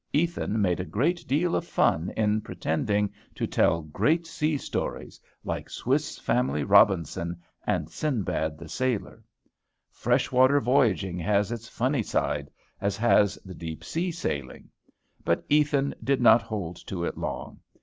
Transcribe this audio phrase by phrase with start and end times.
[0.13, 5.69] Ethan made a great deal of fun in pretending to tell great sea stories, like
[5.69, 9.23] Swiss Family Robinson and Sinbad the Sailor.
[9.91, 14.71] Fresh water voyaging has its funny side, as has the deep sea sailing.
[15.23, 17.59] But Ethan did not hold to it long.